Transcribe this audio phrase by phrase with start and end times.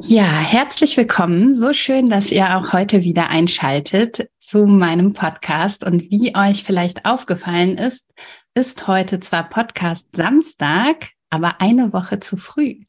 [0.00, 1.54] Ja, herzlich willkommen.
[1.54, 5.84] So schön, dass ihr auch heute wieder einschaltet zu meinem Podcast.
[5.84, 8.10] Und wie euch vielleicht aufgefallen ist,
[8.54, 12.80] ist heute zwar Podcast Samstag, aber eine Woche zu früh.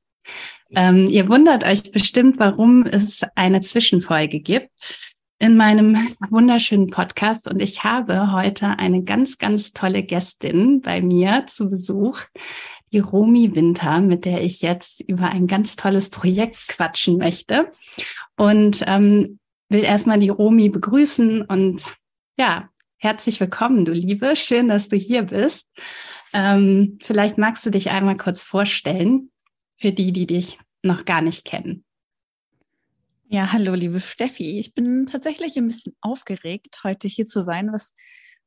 [0.75, 4.71] Ähm, ihr wundert euch bestimmt, warum es eine Zwischenfolge gibt
[5.37, 7.47] in meinem wunderschönen Podcast.
[7.47, 12.21] Und ich habe heute eine ganz, ganz tolle Gästin bei mir zu Besuch,
[12.95, 17.69] die Romi Winter, mit der ich jetzt über ein ganz tolles Projekt quatschen möchte.
[18.37, 21.83] Und ähm, will erstmal die Romi begrüßen und
[22.37, 24.37] ja, herzlich willkommen, du Liebe.
[24.37, 25.67] Schön, dass du hier bist.
[26.33, 29.29] Ähm, vielleicht magst du dich einmal kurz vorstellen
[29.77, 31.83] für die, die dich noch gar nicht kennen.
[33.27, 34.57] Ja, hallo, liebe Steffi.
[34.59, 37.93] Ich bin tatsächlich ein bisschen aufgeregt, heute hier zu sein, was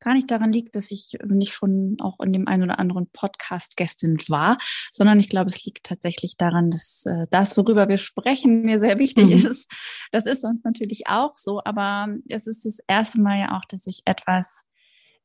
[0.01, 3.77] gar nicht daran liegt, dass ich nicht schon auch in dem einen oder anderen Podcast
[3.77, 4.59] Gästin war,
[4.93, 8.99] sondern ich glaube, es liegt tatsächlich daran, dass äh, das, worüber wir sprechen, mir sehr
[8.99, 9.51] wichtig mhm.
[9.51, 9.71] ist.
[10.13, 13.87] Das ist uns natürlich auch so, aber es ist das erste Mal ja auch, dass
[13.87, 14.63] ich etwas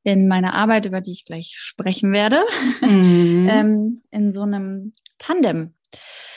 [0.03, 2.41] in meiner Arbeit, über die ich gleich sprechen werde,
[2.81, 3.47] mhm.
[3.49, 5.75] ähm, in so einem Tandem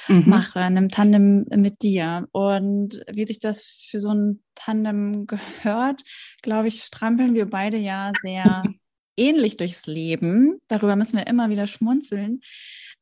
[0.08, 0.28] mhm.
[0.28, 2.28] mache, in einem Tandem mit dir.
[2.32, 6.02] Und wie sich das für so ein Tandem gehört,
[6.42, 8.62] glaube ich, strampeln wir beide ja sehr
[9.16, 10.58] ähnlich durchs Leben.
[10.68, 12.40] Darüber müssen wir immer wieder schmunzeln.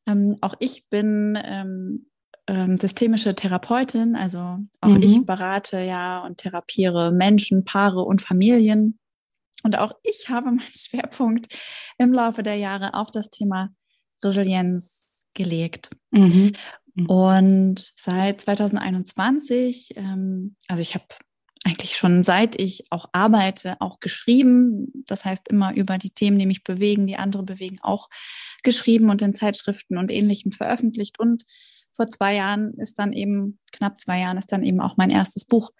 [0.06, 2.06] Ähm, auch ich bin ähm,
[2.46, 5.02] ähm, systemische Therapeutin, also auch mhm.
[5.02, 8.98] ich berate ja und therapiere Menschen, Paare und Familien.
[9.62, 11.54] Und auch ich habe meinen Schwerpunkt
[11.98, 13.70] im Laufe der Jahre auf das Thema
[14.22, 15.90] Resilienz gelegt.
[16.10, 16.52] Mhm.
[16.94, 17.06] Mhm.
[17.06, 21.04] Und seit 2021, ähm, also ich habe
[21.64, 24.92] eigentlich schon seit ich auch arbeite, auch geschrieben.
[25.06, 28.10] Das heißt immer über die Themen, die mich bewegen, die andere bewegen, auch
[28.62, 31.18] geschrieben und in Zeitschriften und ähnlichem veröffentlicht.
[31.18, 31.44] Und
[31.90, 35.46] vor zwei Jahren ist dann eben, knapp zwei Jahren ist dann eben auch mein erstes
[35.46, 35.70] Buch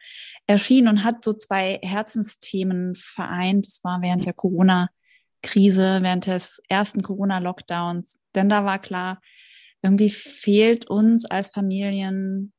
[0.47, 3.67] erschienen und hat so zwei Herzensthemen vereint.
[3.67, 8.21] Das war während der Corona-Krise, während des ersten Corona-Lockdowns.
[8.35, 9.21] Denn da war klar,
[9.85, 12.53] irgendwie fehlt uns als Familien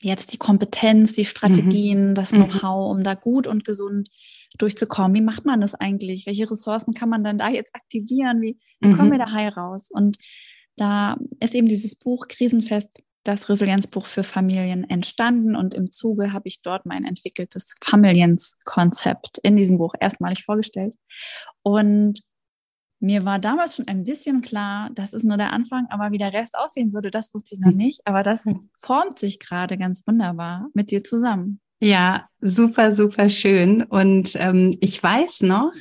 [0.00, 2.14] jetzt die Kompetenz, die Strategien, mhm.
[2.14, 2.44] das mhm.
[2.44, 4.08] Know-how, um da gut und gesund
[4.58, 5.14] durchzukommen.
[5.14, 6.26] Wie macht man das eigentlich?
[6.26, 8.40] Welche Ressourcen kann man dann da jetzt aktivieren?
[8.42, 8.96] Wie, wie mhm.
[8.96, 9.88] kommen wir da heil raus?
[9.90, 10.18] Und
[10.76, 16.48] da ist eben dieses Buch Krisenfest, das Resilienzbuch für Familien entstanden und im Zuge habe
[16.48, 20.96] ich dort mein entwickeltes Familiens-Konzept in diesem Buch erstmalig vorgestellt.
[21.62, 22.20] Und
[23.02, 26.32] mir war damals schon ein bisschen klar, das ist nur der Anfang, aber wie der
[26.32, 27.76] Rest aussehen würde, das wusste ich noch hm.
[27.76, 28.00] nicht.
[28.04, 28.70] Aber das hm.
[28.78, 31.60] formt sich gerade ganz wunderbar mit dir zusammen.
[31.80, 33.82] Ja, super, super schön.
[33.82, 35.72] Und ähm, ich weiß noch,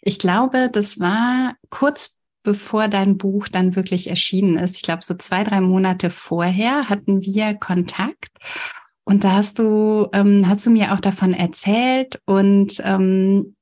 [0.00, 4.76] ich glaube, das war kurz bevor dein Buch dann wirklich erschienen ist.
[4.76, 8.28] Ich glaube, so zwei, drei Monate vorher hatten wir Kontakt.
[9.04, 13.54] Und da hast du, ähm, hast du mir auch davon erzählt und ähm,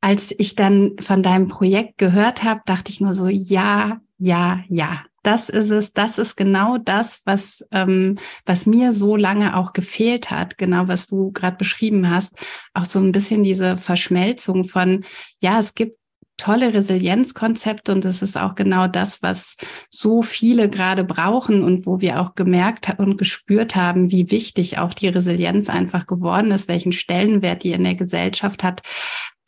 [0.00, 5.04] als ich dann von deinem Projekt gehört habe, dachte ich nur so, ja, ja, ja,
[5.22, 8.16] das ist es, das ist genau das, was, ähm,
[8.46, 12.36] was mir so lange auch gefehlt hat, genau was du gerade beschrieben hast,
[12.74, 15.04] auch so ein bisschen diese Verschmelzung von,
[15.40, 15.98] ja, es gibt
[16.38, 19.56] tolle Resilienzkonzepte und das ist auch genau das, was
[19.90, 24.94] so viele gerade brauchen und wo wir auch gemerkt und gespürt haben, wie wichtig auch
[24.94, 28.82] die Resilienz einfach geworden ist, welchen Stellenwert die in der Gesellschaft hat.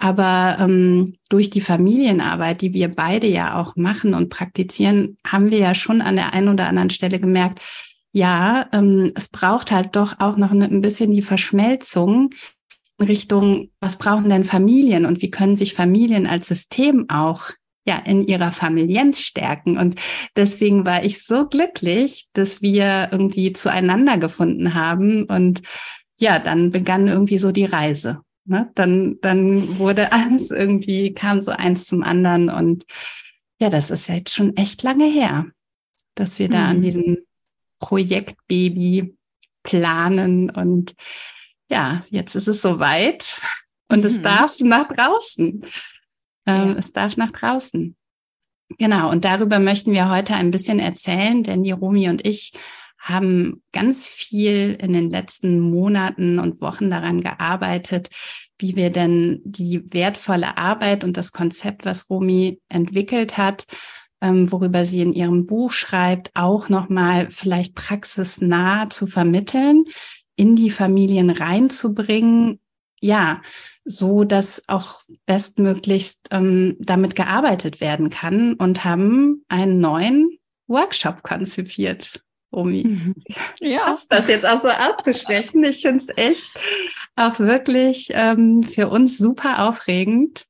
[0.00, 5.58] Aber ähm, durch die Familienarbeit, die wir beide ja auch machen und praktizieren, haben wir
[5.58, 7.61] ja schon an der einen oder anderen Stelle gemerkt,
[8.12, 12.31] ja, ähm, es braucht halt doch auch noch ein bisschen die Verschmelzung
[12.99, 17.50] in Richtung, was brauchen denn Familien und wie können sich Familien als System auch
[17.87, 19.76] ja in ihrer Familienz stärken.
[19.76, 19.96] Und
[20.35, 25.25] deswegen war ich so glücklich, dass wir irgendwie zueinander gefunden haben.
[25.25, 25.61] Und
[26.19, 28.23] ja, dann begann irgendwie so die Reise.
[28.50, 28.69] Ne?
[28.75, 32.85] Dann, dann wurde alles irgendwie, kam so eins zum anderen und
[33.61, 35.47] ja, das ist jetzt schon echt lange her,
[36.17, 36.70] dass wir da mhm.
[36.70, 37.19] an diesem
[37.79, 39.17] Projektbaby
[39.62, 40.94] planen und
[41.70, 43.41] ja, jetzt ist es soweit
[43.88, 44.06] und mhm.
[44.06, 45.62] es darf nach draußen.
[46.46, 46.76] Ähm, ja.
[46.76, 47.94] Es darf nach draußen.
[48.79, 52.53] Genau, und darüber möchten wir heute ein bisschen erzählen, denn die Romi und ich
[53.00, 58.11] haben ganz viel in den letzten Monaten und Wochen daran gearbeitet,
[58.58, 63.64] wie wir denn die wertvolle Arbeit und das Konzept, was Romi entwickelt hat,
[64.20, 69.85] ähm, worüber sie in ihrem Buch schreibt, auch nochmal vielleicht praxisnah zu vermitteln,
[70.37, 72.61] in die Familien reinzubringen.
[73.00, 73.41] Ja,
[73.87, 82.23] so dass auch bestmöglichst ähm, damit gearbeitet werden kann und haben einen neuen Workshop konzipiert.
[82.50, 83.14] Omi.
[83.61, 83.97] Ja.
[84.08, 85.62] Das jetzt auch so auszusprechen.
[85.64, 86.52] Ich finde es echt
[87.17, 90.47] auch wirklich ähm, für uns super aufregend.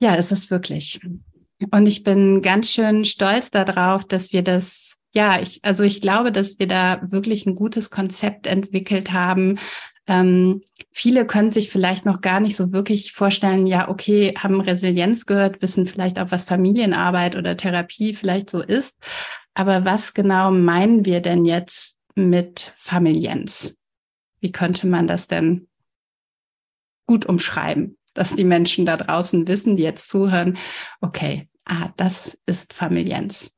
[0.00, 1.00] Ja, es ist wirklich.
[1.70, 6.32] Und ich bin ganz schön stolz darauf, dass wir das, ja, ich, also ich glaube,
[6.32, 9.58] dass wir da wirklich ein gutes Konzept entwickelt haben.
[10.06, 15.24] Ähm, viele können sich vielleicht noch gar nicht so wirklich vorstellen, ja, okay, haben Resilienz
[15.24, 18.98] gehört, wissen vielleicht auch, was Familienarbeit oder Therapie vielleicht so ist.
[19.56, 23.74] Aber was genau meinen wir denn jetzt mit Familienz?
[24.40, 25.66] Wie könnte man das denn
[27.06, 30.58] gut umschreiben, dass die Menschen da draußen wissen, die jetzt zuhören,
[31.00, 33.50] okay, ah, das ist Familienz.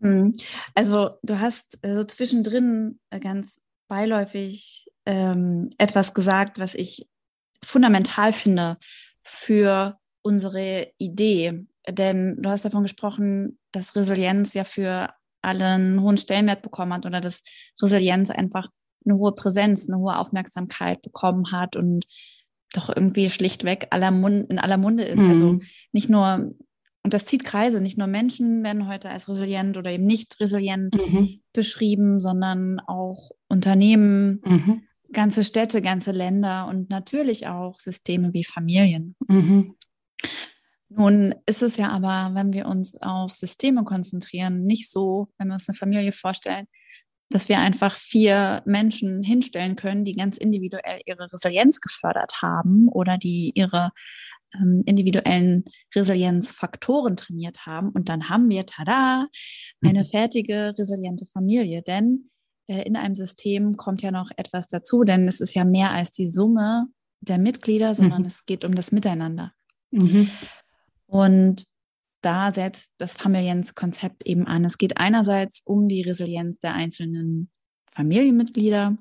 [0.00, 0.36] Hm.
[0.76, 7.08] Also du hast so also zwischendrin äh, ganz beiläufig ähm, etwas gesagt, was ich
[7.64, 8.78] fundamental finde
[9.24, 11.66] für unsere Idee.
[11.88, 15.10] Denn du hast davon gesprochen, dass Resilienz ja für
[15.42, 17.42] alle einen hohen Stellenwert bekommen hat oder dass
[17.80, 18.68] Resilienz einfach
[19.04, 22.06] eine hohe Präsenz, eine hohe Aufmerksamkeit bekommen hat und
[22.72, 25.18] doch irgendwie schlichtweg aller Mund, in aller Munde ist.
[25.18, 25.30] Mhm.
[25.30, 25.58] Also
[25.92, 26.54] nicht nur,
[27.02, 30.94] und das zieht Kreise, nicht nur Menschen werden heute als resilient oder eben nicht resilient
[30.94, 31.40] mhm.
[31.52, 34.82] beschrieben, sondern auch Unternehmen, mhm.
[35.12, 39.16] ganze Städte, ganze Länder und natürlich auch Systeme wie Familien.
[40.96, 45.54] Nun ist es ja aber, wenn wir uns auf Systeme konzentrieren, nicht so, wenn wir
[45.54, 46.66] uns eine Familie vorstellen,
[47.30, 53.16] dass wir einfach vier Menschen hinstellen können, die ganz individuell ihre Resilienz gefördert haben oder
[53.16, 53.90] die ihre
[54.54, 57.88] ähm, individuellen Resilienzfaktoren trainiert haben.
[57.90, 59.28] Und dann haben wir, tada,
[59.82, 60.04] eine mhm.
[60.04, 61.82] fertige, resiliente Familie.
[61.82, 62.30] Denn
[62.66, 66.12] äh, in einem System kommt ja noch etwas dazu, denn es ist ja mehr als
[66.12, 66.86] die Summe
[67.20, 68.26] der Mitglieder, sondern mhm.
[68.26, 69.52] es geht um das Miteinander.
[69.90, 70.30] Mhm.
[71.12, 71.66] Und
[72.22, 74.64] da setzt das Familienzkonzept eben an.
[74.64, 77.50] Es geht einerseits um die Resilienz der einzelnen
[77.90, 78.96] Familienmitglieder,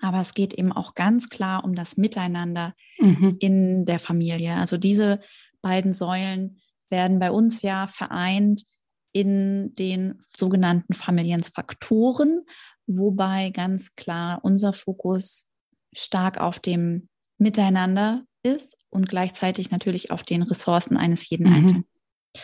[0.00, 3.36] aber es geht eben auch ganz klar um das Miteinander mhm.
[3.38, 4.54] in der Familie.
[4.54, 5.20] Also diese
[5.62, 8.64] beiden Säulen werden bei uns ja vereint
[9.12, 12.44] in den sogenannten Familienzfaktoren,
[12.88, 15.48] wobei ganz klar unser Fokus
[15.92, 21.54] stark auf dem Miteinander ist und gleichzeitig natürlich auf den Ressourcen eines jeden mhm.
[21.54, 21.84] Einzelnen.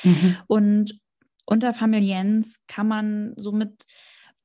[0.02, 0.36] Mhm.
[0.46, 1.00] Und
[1.46, 3.86] unter Familienz kann man somit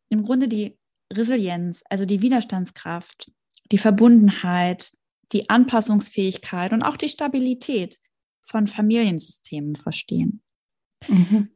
[0.10, 0.78] im Grunde die
[1.12, 3.32] Resilienz, also die Widerstandskraft,
[3.72, 4.92] die Verbundenheit,
[5.32, 7.98] die Anpassungsfähigkeit und auch die Stabilität
[8.42, 10.42] von Familiensystemen verstehen.
[11.08, 11.50] Mhm.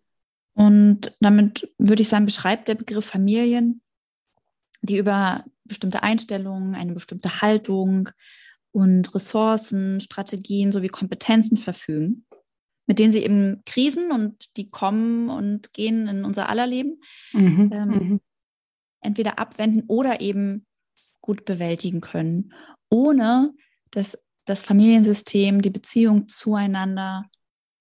[0.54, 3.82] Und damit würde ich sagen, beschreibt der Begriff Familien,
[4.82, 8.10] die über bestimmte Einstellungen, eine bestimmte Haltung,
[8.76, 12.26] und Ressourcen, Strategien sowie Kompetenzen verfügen,
[12.88, 17.00] mit denen sie eben Krisen und die kommen und gehen in unser aller Leben,
[17.32, 17.70] mhm.
[17.74, 18.22] Ähm, mhm.
[19.00, 20.66] entweder abwenden oder eben
[21.22, 22.52] gut bewältigen können,
[22.90, 23.54] ohne
[23.92, 27.24] dass das Familiensystem, die Beziehung zueinander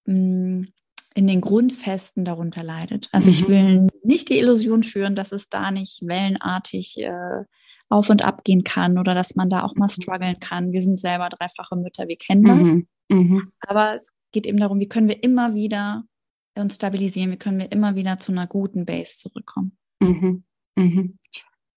[0.07, 0.69] mh, mm,
[1.17, 3.09] in den Grundfesten darunter leidet.
[3.11, 3.37] Also mhm.
[3.37, 7.45] ich will nicht die Illusion führen, dass es da nicht wellenartig äh,
[7.89, 10.03] auf und ab gehen kann oder dass man da auch mal mhm.
[10.03, 10.73] strugglen kann.
[10.73, 12.69] Wir sind selber dreifache Mütter, wir kennen das.
[12.69, 12.87] Mhm.
[13.09, 13.53] Mhm.
[13.61, 16.05] Aber es geht eben darum, wie können wir immer wieder
[16.57, 19.77] uns stabilisieren, wie können wir immer wieder zu einer guten Base zurückkommen.
[20.01, 20.45] Mhm.
[20.77, 21.19] Mhm.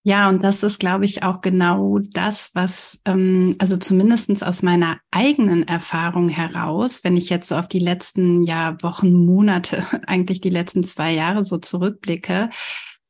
[0.03, 4.99] Ja, und das ist, glaube ich, auch genau das, was, ähm, also zumindestens aus meiner
[5.11, 10.49] eigenen Erfahrung heraus, wenn ich jetzt so auf die letzten ja, Wochen, Monate, eigentlich die
[10.49, 12.49] letzten zwei Jahre so zurückblicke,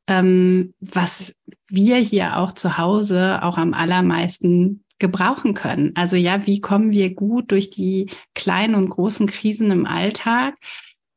[0.07, 1.33] ähm, was
[1.69, 5.91] wir hier auch zu Hause auch am allermeisten gebrauchen können.
[5.95, 10.55] Also ja, wie kommen wir gut durch die kleinen und großen Krisen im Alltag?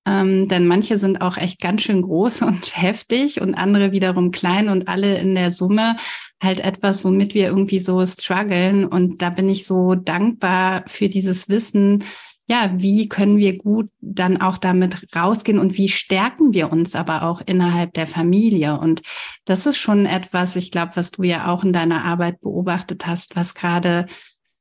[0.06, 4.68] Ähm, denn manche sind auch echt ganz schön groß und heftig und andere wiederum klein
[4.68, 5.96] und alle in der Summe
[6.42, 8.86] halt etwas, womit wir irgendwie so strugglen.
[8.86, 12.04] Und da bin ich so dankbar für dieses Wissen,
[12.50, 17.22] ja, wie können wir gut dann auch damit rausgehen und wie stärken wir uns aber
[17.22, 18.76] auch innerhalb der Familie?
[18.76, 19.02] Und
[19.44, 23.36] das ist schon etwas, ich glaube, was du ja auch in deiner Arbeit beobachtet hast,
[23.36, 24.08] was gerade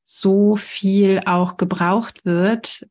[0.03, 2.85] so viel auch gebraucht wird,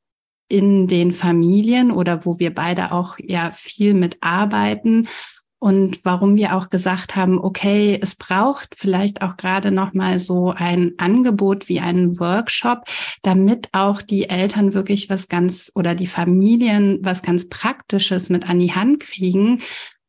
[0.48, 5.06] in den Familien oder wo wir beide auch ja viel mitarbeiten
[5.60, 10.52] und warum wir auch gesagt haben, okay, es braucht vielleicht auch gerade noch mal so
[10.54, 12.84] ein Angebot wie einen Workshop,
[13.22, 18.60] damit auch die Eltern wirklich was ganz oder die Familien was ganz Praktisches mit an
[18.60, 19.60] die Hand kriegen,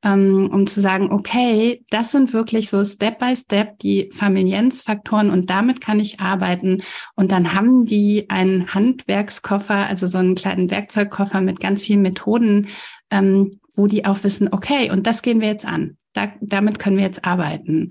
[0.04, 5.50] ähm, um zu sagen, okay, das sind wirklich so Step by Step die Familienzfaktoren und
[5.50, 6.84] damit kann ich arbeiten.
[7.16, 12.68] Und dann haben die einen Handwerkskoffer, also so einen kleinen Werkzeugkoffer mit ganz vielen Methoden,
[13.12, 15.98] ähm, wo die auch wissen, okay, und das gehen wir jetzt an.
[16.14, 17.90] Da, damit können wir jetzt arbeiten.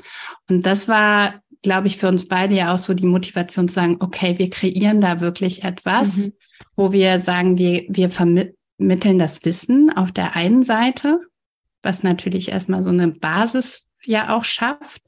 [0.50, 3.96] Und das war, glaube ich, für uns beide ja auch so die Motivation zu sagen,
[4.00, 6.32] okay, wir kreieren da wirklich etwas, mhm.
[6.76, 11.20] wo wir sagen, wir, wir vermitteln das Wissen auf der einen Seite
[11.82, 15.02] was natürlich erstmal so eine Basis ja auch schafft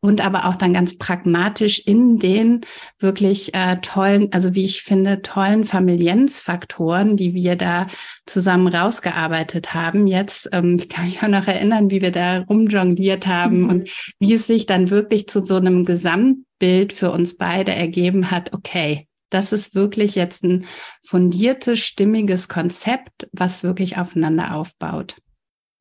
[0.00, 2.60] und aber auch dann ganz pragmatisch in den
[2.98, 7.86] wirklich äh, tollen, also wie ich finde, tollen Familienzfaktoren, die wir da
[8.26, 10.06] zusammen rausgearbeitet haben.
[10.06, 13.68] Jetzt ähm, ich kann mich auch noch erinnern, wie wir da rumjongliert haben mhm.
[13.68, 18.52] und wie es sich dann wirklich zu so einem Gesamtbild für uns beide ergeben hat.
[18.52, 20.66] Okay, das ist wirklich jetzt ein
[21.04, 25.16] fundiertes, stimmiges Konzept, was wirklich aufeinander aufbaut.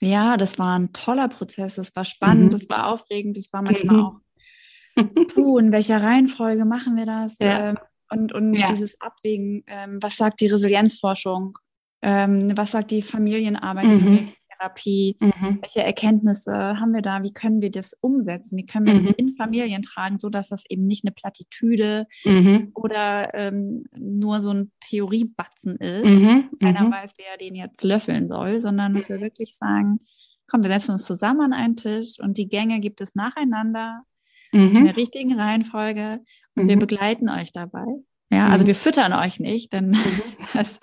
[0.01, 1.75] Ja, das war ein toller Prozess.
[1.75, 2.49] Das war spannend, mhm.
[2.49, 4.03] das war aufregend, das war manchmal mhm.
[4.03, 4.19] auch,
[5.33, 7.37] puh, in welcher Reihenfolge machen wir das?
[7.39, 7.69] Ja.
[7.69, 7.77] Ähm,
[8.11, 8.69] und und ja.
[8.69, 11.57] dieses Abwägen, ähm, was sagt die Resilienzforschung?
[12.03, 13.87] Ähm, was sagt die Familienarbeit?
[13.87, 14.31] Mhm.
[14.65, 15.17] Therapie?
[15.19, 15.59] Mhm.
[15.61, 17.23] Welche Erkenntnisse haben wir da?
[17.23, 18.57] Wie können wir das umsetzen?
[18.57, 19.05] Wie können wir mhm.
[19.05, 22.71] das in Familien tragen, sodass das eben nicht eine Plattitüde mhm.
[22.73, 26.05] oder ähm, nur so ein Theoriebatzen ist?
[26.05, 26.49] Mhm.
[26.59, 26.91] Keiner mhm.
[26.91, 29.21] weiß, wer den jetzt löffeln soll, sondern dass wir mhm.
[29.21, 29.99] wirklich sagen,
[30.47, 34.01] komm, wir setzen uns zusammen an einen Tisch und die Gänge gibt es nacheinander
[34.51, 36.21] in der richtigen Reihenfolge
[36.55, 37.83] und wir begleiten euch dabei.
[38.35, 38.67] Ja, also mhm.
[38.67, 40.21] wir füttern euch nicht, denn mhm.
[40.53, 40.79] das,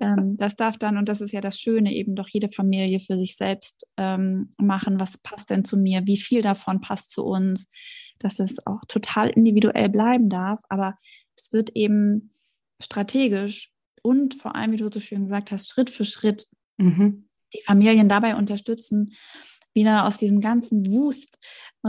[0.00, 3.16] ähm, das darf dann, und das ist ja das Schöne, eben doch jede Familie für
[3.16, 7.70] sich selbst ähm, machen, was passt denn zu mir, wie viel davon passt zu uns,
[8.18, 10.96] dass es auch total individuell bleiben darf, aber
[11.36, 12.32] es wird eben
[12.82, 13.70] strategisch
[14.02, 16.46] und vor allem, wie du so schön gesagt hast, Schritt für Schritt
[16.76, 17.28] mhm.
[17.54, 19.12] die Familien dabei unterstützen,
[19.76, 21.38] wieder aus diesem ganzen Wust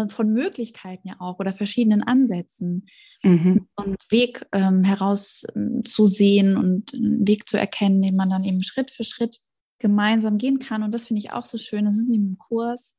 [0.09, 2.85] von Möglichkeiten ja auch oder verschiedenen Ansätzen
[3.23, 3.67] mhm.
[3.75, 8.91] und Weg ähm, herauszusehen ähm, und einen Weg zu erkennen, den man dann eben Schritt
[8.91, 9.39] für Schritt
[9.79, 10.83] gemeinsam gehen kann.
[10.83, 11.85] Und das finde ich auch so schön.
[11.85, 12.95] Das ist im Kurs.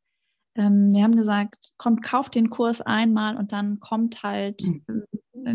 [0.57, 5.05] Ähm, wir haben gesagt, kommt, kauft den Kurs einmal und dann kommt halt, mhm.
[5.45, 5.55] äh,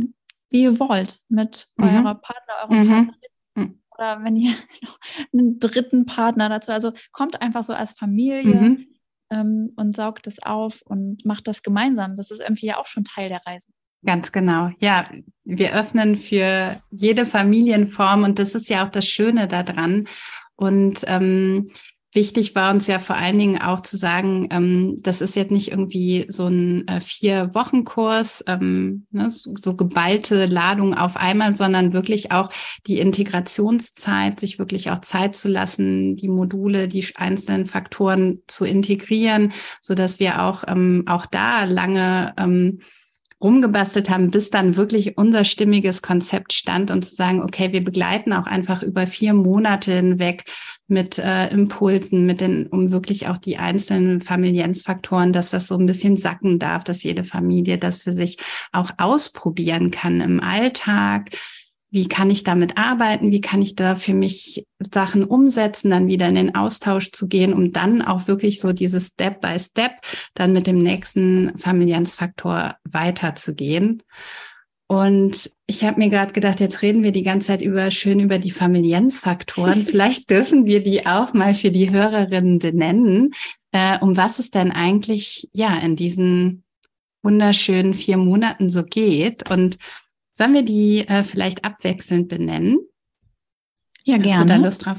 [0.50, 1.86] wie ihr wollt, mit mhm.
[1.86, 2.90] eurer Partner, eurer mhm.
[2.90, 3.82] Partnerin mhm.
[3.98, 4.54] oder wenn ihr
[5.34, 8.93] einen dritten Partner dazu, also kommt einfach so als Familie mhm.
[9.34, 12.16] Ähm, und saugt es auf und macht das gemeinsam.
[12.16, 13.72] Das ist irgendwie ja auch schon Teil der Reise.
[14.06, 14.70] Ganz genau.
[14.80, 15.10] Ja,
[15.46, 20.08] wir öffnen für jede Familienform und das ist ja auch das Schöne daran.
[20.56, 21.68] Und ähm,
[22.14, 25.72] wichtig war uns ja vor allen Dingen auch zu sagen, ähm, das ist jetzt nicht
[25.72, 32.32] irgendwie so ein äh, Vier-Wochen-Kurs, ähm, ne, so, so geballte Ladung auf einmal, sondern wirklich
[32.32, 32.50] auch
[32.88, 39.54] die Integrationszeit, sich wirklich auch Zeit zu lassen, die Module, die einzelnen Faktoren zu integrieren,
[39.82, 42.80] so dass wir auch ähm, auch da lange ähm,
[43.44, 48.34] rumgebastelt haben, bis dann wirklich unser stimmiges Konzept stand und zu sagen, okay, wir begleiten
[48.34, 50.46] auch einfach über vier Monate hinweg
[50.88, 55.86] mit äh, Impulsen, mit den, um wirklich auch die einzelnen Familienzfaktoren, dass das so ein
[55.86, 58.38] bisschen sacken darf, dass jede Familie das für sich
[58.72, 61.32] auch ausprobieren kann im Alltag,
[61.94, 66.28] wie kann ich damit arbeiten, wie kann ich da für mich Sachen umsetzen, dann wieder
[66.28, 69.92] in den Austausch zu gehen, um dann auch wirklich so dieses Step by Step
[70.34, 74.02] dann mit dem nächsten Familienzfaktor weiterzugehen.
[74.88, 78.40] Und ich habe mir gerade gedacht, jetzt reden wir die ganze Zeit über schön über
[78.40, 79.86] die Familienzfaktoren.
[79.86, 83.34] Vielleicht dürfen wir die auch mal für die Hörerinnen benennen.
[83.72, 86.64] Äh, um was es denn eigentlich ja in diesen
[87.22, 89.78] wunderschönen vier Monaten so geht und
[90.34, 92.80] Sollen wir die äh, vielleicht abwechselnd benennen?
[94.04, 94.40] Ja, Hast gerne.
[94.40, 94.98] Hast du da Lust drauf?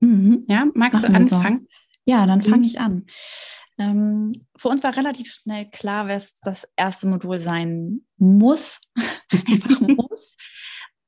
[0.00, 0.44] Mhm.
[0.48, 1.60] Ja, magst Machen du anfangen?
[1.60, 1.66] So.
[2.04, 2.64] Ja, dann fange mhm.
[2.64, 3.06] ich an.
[3.78, 8.80] Ähm, für uns war relativ schnell klar, was das erste Modul sein muss,
[9.30, 10.36] einfach muss,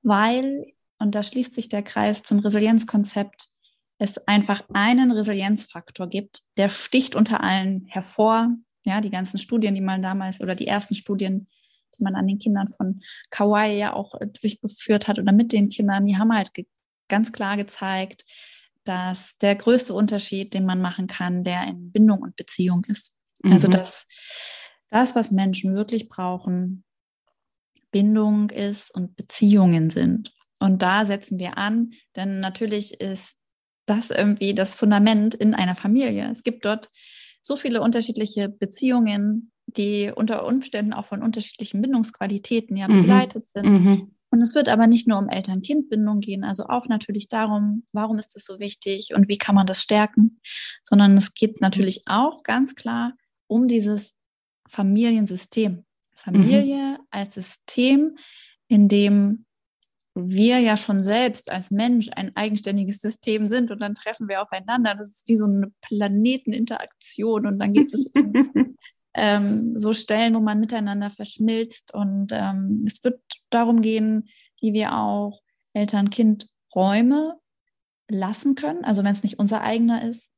[0.03, 3.51] weil, und da schließt sich der Kreis zum Resilienzkonzept,
[3.99, 8.49] es einfach einen Resilienzfaktor gibt, der sticht unter allen hervor.
[8.87, 11.49] Ja, die ganzen Studien, die man damals oder die ersten Studien,
[11.99, 15.69] die man an den Kindern von Kauai ja auch äh, durchgeführt hat oder mit den
[15.69, 16.51] Kindern, die haben halt
[17.09, 18.25] ganz klar gezeigt,
[18.85, 23.15] dass der größte Unterschied, den man machen kann, der in Bindung und Beziehung ist.
[23.43, 23.53] Also, mhm.
[23.53, 24.07] Also dass
[24.91, 26.85] das, was Menschen wirklich brauchen,
[27.91, 30.33] Bindung ist und Beziehungen sind.
[30.61, 33.39] Und da setzen wir an, denn natürlich ist
[33.87, 36.31] das irgendwie das Fundament in einer Familie.
[36.31, 36.91] Es gibt dort
[37.43, 43.01] so viele unterschiedliche Beziehungen, die unter Umständen auch von unterschiedlichen Bindungsqualitäten ja mhm.
[43.01, 43.67] begleitet sind.
[43.67, 44.15] Mhm.
[44.31, 48.35] Und es wird aber nicht nur um Eltern-Kind-Bindung gehen, also auch natürlich darum, warum ist
[48.35, 50.41] das so wichtig und wie kann man das stärken,
[50.83, 53.13] sondern es geht natürlich auch ganz klar
[53.47, 54.17] um dieses
[54.69, 55.85] Familiensystem.
[56.17, 57.07] Familie mhm.
[57.11, 58.17] als System,
[58.67, 59.45] in dem
[60.15, 64.95] wir ja schon selbst als Mensch ein eigenständiges System sind und dann treffen wir aufeinander.
[64.95, 68.11] Das ist wie so eine Planeteninteraktion und dann gibt es
[69.15, 74.29] ähm, so Stellen, wo man miteinander verschmilzt und ähm, es wird darum gehen,
[74.61, 75.41] wie wir auch
[75.73, 77.37] Eltern-Kind-Räume
[78.09, 80.31] lassen können, also wenn es nicht unser eigener ist.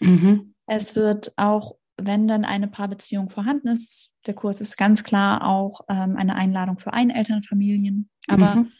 [0.00, 0.54] Mhm.
[0.66, 5.80] Es wird auch, wenn dann eine Paarbeziehung vorhanden ist, der Kurs ist ganz klar auch
[5.88, 8.72] ähm, eine Einladung für Einelternfamilien, aber mhm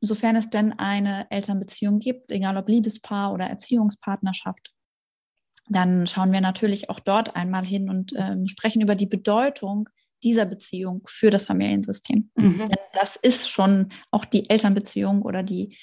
[0.00, 4.72] sofern es denn eine Elternbeziehung gibt, egal ob Liebespaar oder Erziehungspartnerschaft,
[5.70, 9.88] dann schauen wir natürlich auch dort einmal hin und ähm, sprechen über die Bedeutung
[10.22, 12.30] dieser Beziehung für das Familiensystem.
[12.36, 12.58] Mhm.
[12.58, 15.76] Denn das ist schon auch die Elternbeziehung oder die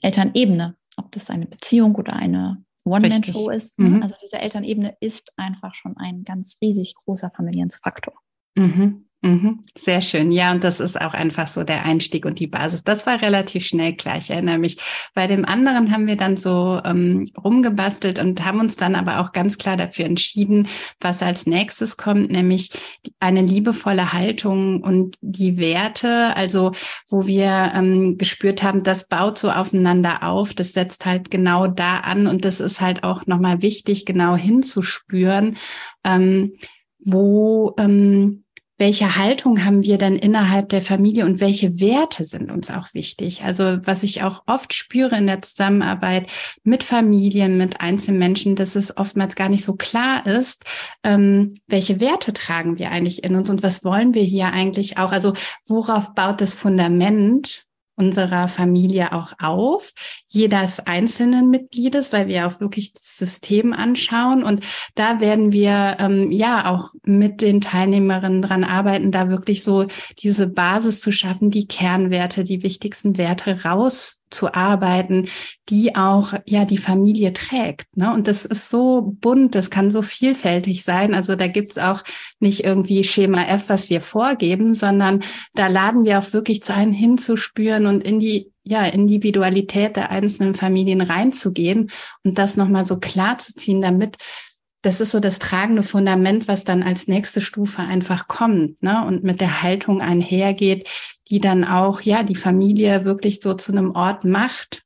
[0.00, 3.78] Elternebene, ob das eine Beziehung oder eine One-Man-Show ist.
[3.78, 3.90] Ne?
[3.90, 4.02] Mhm.
[4.02, 8.14] Also diese Elternebene ist einfach schon ein ganz riesig großer Familiensfaktor.
[8.56, 9.08] Mhm.
[9.24, 10.32] Mhm, sehr schön.
[10.32, 12.82] Ja, und das ist auch einfach so der Einstieg und die Basis.
[12.82, 14.18] Das war relativ schnell klar.
[14.18, 14.78] Ich erinnere mich.
[15.14, 19.30] Bei dem anderen haben wir dann so ähm, rumgebastelt und haben uns dann aber auch
[19.30, 20.66] ganz klar dafür entschieden,
[21.00, 22.70] was als nächstes kommt, nämlich
[23.20, 26.72] eine liebevolle Haltung und die Werte, also
[27.08, 31.98] wo wir ähm, gespürt haben, das baut so aufeinander auf, das setzt halt genau da
[31.98, 35.58] an und das ist halt auch nochmal wichtig, genau hinzuspüren,
[36.02, 36.54] ähm,
[36.98, 38.42] wo ähm,
[38.82, 43.44] welche Haltung haben wir denn innerhalb der Familie und welche Werte sind uns auch wichtig?
[43.44, 46.28] Also was ich auch oft spüre in der Zusammenarbeit
[46.64, 50.64] mit Familien, mit einzelnen Menschen, dass es oftmals gar nicht so klar ist,
[51.04, 55.12] ähm, welche Werte tragen wir eigentlich in uns und was wollen wir hier eigentlich auch?
[55.12, 55.34] Also
[55.68, 57.68] worauf baut das Fundament
[58.02, 59.92] unserer Familie auch auf,
[60.28, 64.42] jedes einzelnen Mitgliedes, weil wir auch wirklich das System anschauen.
[64.42, 69.86] Und da werden wir ähm, ja auch mit den Teilnehmerinnen dran arbeiten, da wirklich so
[70.18, 75.28] diese Basis zu schaffen, die Kernwerte, die wichtigsten Werte raus zu arbeiten,
[75.68, 77.96] die auch ja die Familie trägt.
[77.96, 78.12] Ne?
[78.12, 81.14] Und das ist so bunt, das kann so vielfältig sein.
[81.14, 82.02] Also da gibt's auch
[82.40, 85.22] nicht irgendwie Schema F, was wir vorgeben, sondern
[85.54, 90.54] da laden wir auch wirklich zu einem hinzuspüren und in die ja, Individualität der einzelnen
[90.54, 91.90] Familien reinzugehen
[92.22, 94.18] und das nochmal so klar zu ziehen, damit
[94.82, 99.04] das ist so das tragende Fundament, was dann als nächste Stufe einfach kommt, ne?
[99.06, 100.88] Und mit der Haltung einhergeht,
[101.28, 104.82] die dann auch, ja, die Familie wirklich so zu einem Ort macht,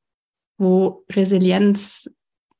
[0.58, 2.10] wo Resilienz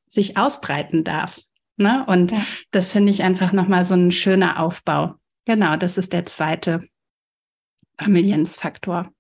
[0.09, 1.41] sich ausbreiten darf.
[1.77, 2.05] Ne?
[2.07, 2.45] Und ja.
[2.71, 5.15] das finde ich einfach nochmal so ein schöner Aufbau.
[5.45, 6.89] Genau, das ist der zweite
[8.01, 9.13] Familiensfaktor.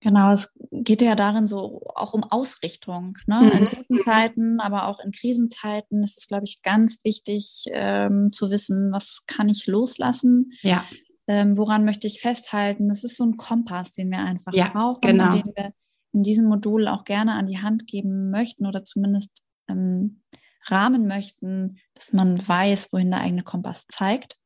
[0.00, 3.18] Genau, es geht ja darin so auch um Ausrichtung.
[3.26, 3.40] Ne?
[3.40, 3.50] Mhm.
[3.50, 8.50] In guten Zeiten, aber auch in Krisenzeiten ist es, glaube ich, ganz wichtig ähm, zu
[8.50, 10.52] wissen, was kann ich loslassen.
[10.62, 10.84] Ja.
[11.26, 12.88] Ähm, woran möchte ich festhalten?
[12.88, 15.30] Das ist so ein Kompass, den wir einfach ja, brauchen, genau.
[15.30, 15.72] den wir
[16.12, 20.22] in diesem Modul auch gerne an die Hand geben möchten oder zumindest ähm,
[20.66, 24.36] rahmen möchten, dass man weiß, wohin der eigene Kompass zeigt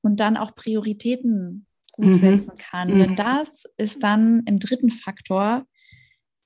[0.00, 2.14] und dann auch Prioritäten gut mhm.
[2.14, 2.94] setzen kann.
[2.94, 2.98] Mhm.
[2.98, 5.66] Denn das ist dann im dritten Faktor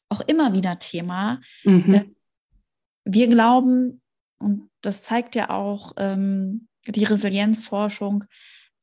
[0.09, 1.41] auch immer wieder Thema.
[1.65, 1.95] Mhm.
[1.95, 2.05] Äh,
[3.05, 4.03] wir glauben,
[4.39, 8.25] und das zeigt ja auch ähm, die Resilienzforschung,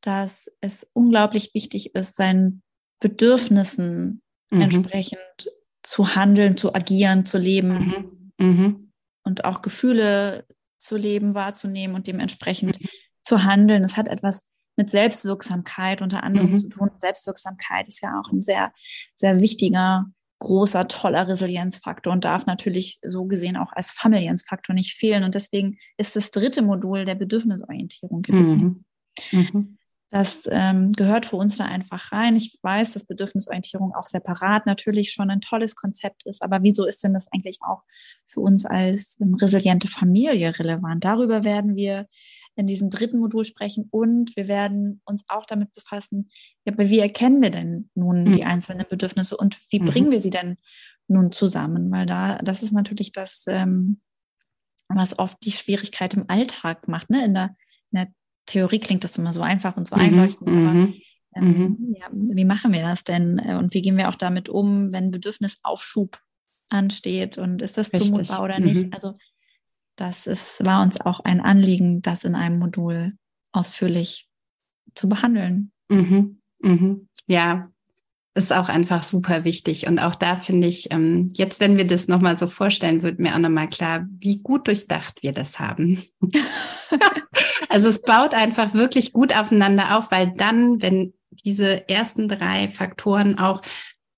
[0.01, 2.61] dass es unglaublich wichtig ist, seinen
[2.99, 4.61] Bedürfnissen mhm.
[4.61, 5.49] entsprechend
[5.81, 8.45] zu handeln, zu agieren, zu leben mhm.
[8.45, 8.91] mhm.
[9.23, 10.45] und auch Gefühle
[10.77, 12.87] zu leben, wahrzunehmen und dementsprechend mhm.
[13.21, 13.83] zu handeln.
[13.83, 14.43] Es hat etwas
[14.75, 16.57] mit Selbstwirksamkeit unter anderem mhm.
[16.57, 16.89] zu tun.
[16.97, 18.73] Selbstwirksamkeit ist ja auch ein sehr,
[19.15, 20.07] sehr wichtiger,
[20.43, 25.23] großer, toller Resilienzfaktor und darf natürlich so gesehen auch als Familiensfaktor nicht fehlen.
[25.23, 28.85] Und deswegen ist das dritte Modul der Bedürfnisorientierung gewesen.
[29.31, 29.39] Mhm.
[29.39, 29.77] Mhm.
[30.11, 32.35] Das ähm, gehört für uns da einfach rein.
[32.35, 37.03] Ich weiß, dass Bedürfnisorientierung auch separat natürlich schon ein tolles Konzept ist, aber wieso ist
[37.03, 37.81] denn das eigentlich auch
[38.27, 41.03] für uns als ähm, resiliente Familie relevant?
[41.03, 42.05] Darüber werden wir
[42.55, 46.29] in diesem dritten Modul sprechen und wir werden uns auch damit befassen,
[46.65, 48.33] ja, aber wie erkennen wir denn nun mhm.
[48.33, 49.85] die einzelnen Bedürfnisse und wie mhm.
[49.85, 50.57] bringen wir sie denn
[51.07, 51.91] nun zusammen?
[51.91, 54.01] Weil da, das ist natürlich das, ähm,
[54.87, 57.09] was oft die Schwierigkeit im Alltag macht.
[57.09, 57.25] Ne?
[57.25, 57.55] In, der,
[57.91, 58.07] in der
[58.45, 60.01] Theorie klingt das immer so einfach und so mhm.
[60.01, 60.93] einleuchtend, aber mhm.
[61.35, 61.95] Ähm, mhm.
[61.99, 63.39] ja, wie machen wir das denn?
[63.39, 66.19] Und wie gehen wir auch damit um, wenn Bedürfnisaufschub
[66.69, 67.39] ansteht?
[67.39, 68.09] Und ist das Richtig.
[68.09, 68.85] zumutbar oder nicht?
[68.85, 68.93] Mhm.
[68.93, 69.15] Also
[69.95, 73.13] das ist, war uns auch ein Anliegen, das in einem Modul
[73.51, 74.27] ausführlich
[74.95, 75.71] zu behandeln.
[75.89, 76.39] Mhm.
[76.59, 77.07] Mhm.
[77.27, 77.69] Ja,
[78.35, 79.87] ist auch einfach super wichtig.
[79.87, 83.35] Und auch da finde ich, ähm, jetzt, wenn wir das nochmal so vorstellen, wird mir
[83.35, 86.01] auch nochmal klar, wie gut durchdacht wir das haben.
[87.69, 91.13] also es baut einfach wirklich gut aufeinander auf, weil dann, wenn
[91.45, 93.61] diese ersten drei Faktoren auch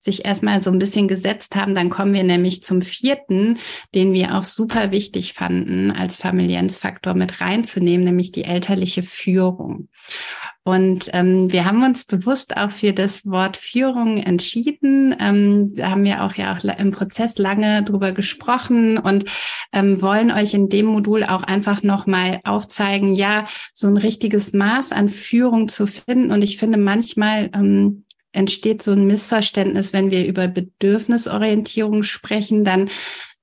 [0.05, 3.57] sich erstmal so ein bisschen gesetzt haben, dann kommen wir nämlich zum vierten,
[3.93, 9.89] den wir auch super wichtig fanden, als Familienzfaktor mit reinzunehmen, nämlich die elterliche Führung.
[10.67, 15.15] Und ähm, wir haben uns bewusst auch für das Wort Führung entschieden.
[15.19, 19.25] Ähm, da haben wir auch ja auch im Prozess lange drüber gesprochen und
[19.73, 24.91] ähm, wollen euch in dem Modul auch einfach nochmal aufzeigen, ja, so ein richtiges Maß
[24.91, 26.31] an Führung zu finden.
[26.31, 28.04] Und ich finde manchmal ähm,
[28.35, 32.89] entsteht so ein Missverständnis, wenn wir über Bedürfnisorientierung sprechen, dann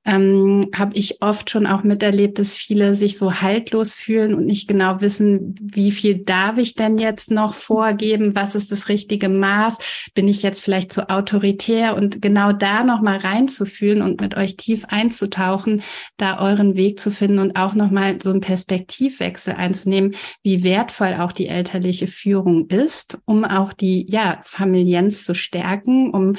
[0.05, 4.67] ähm, habe ich oft schon auch miterlebt, dass viele sich so haltlos fühlen und nicht
[4.67, 9.79] genau wissen, wie viel darf ich denn jetzt noch vorgeben, was ist das richtige Maß,
[10.15, 11.97] bin ich jetzt vielleicht zu autoritär?
[11.97, 15.83] Und genau da noch mal reinzufühlen und mit euch tief einzutauchen,
[16.17, 21.15] da euren Weg zu finden und auch noch mal so einen Perspektivwechsel einzunehmen, wie wertvoll
[21.19, 26.35] auch die elterliche Führung ist, um auch die ja Familienz zu stärken, um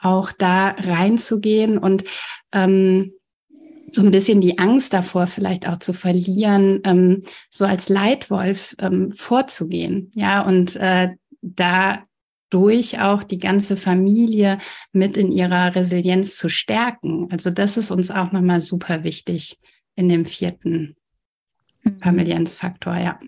[0.00, 2.04] auch da reinzugehen und
[2.52, 3.12] ähm,
[3.90, 9.12] so ein bisschen die Angst davor vielleicht auch zu verlieren, ähm, so als Leitwolf ähm,
[9.12, 10.12] vorzugehen.
[10.14, 12.04] Ja, und äh, da
[12.50, 14.58] durch auch die ganze Familie
[14.92, 17.28] mit in ihrer Resilienz zu stärken.
[17.30, 19.58] Also das ist uns auch nochmal super wichtig
[19.96, 20.96] in dem vierten
[21.82, 22.00] mhm.
[22.00, 23.20] Familienzfaktor, ja.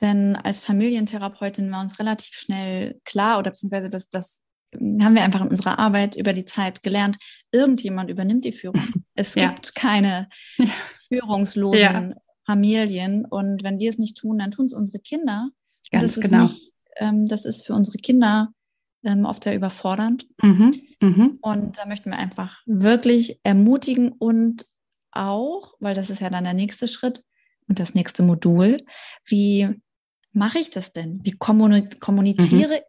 [0.00, 4.44] Denn als Familientherapeutin war uns relativ schnell klar oder beziehungsweise dass das
[4.74, 7.16] haben wir einfach in unserer Arbeit über die Zeit gelernt,
[7.52, 8.82] irgendjemand übernimmt die Führung.
[9.14, 9.50] Es ja.
[9.50, 10.28] gibt keine
[11.08, 12.14] führungslosen ja.
[12.46, 15.50] Familien und wenn wir es nicht tun, dann tun es unsere Kinder.
[15.90, 16.44] Ganz das genau.
[16.44, 18.52] Ist nicht, ähm, das ist für unsere Kinder
[19.02, 20.28] ähm, oft sehr überfordernd.
[20.40, 20.72] Mhm.
[21.00, 21.38] Mhm.
[21.40, 24.66] Und da möchten wir einfach wirklich ermutigen und
[25.10, 27.24] auch, weil das ist ja dann der nächste Schritt
[27.66, 28.76] und das nächste Modul,
[29.24, 29.68] wie
[30.30, 31.18] mache ich das denn?
[31.24, 32.87] Wie kommuniziere mhm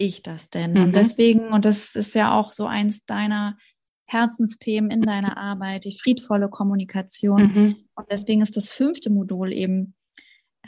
[0.00, 0.72] ich das denn?
[0.72, 0.82] Mhm.
[0.84, 3.56] Und deswegen, und das ist ja auch so eins deiner
[4.06, 7.42] Herzensthemen in deiner Arbeit, die friedvolle Kommunikation.
[7.42, 7.76] Mhm.
[7.94, 9.94] Und deswegen ist das fünfte Modul eben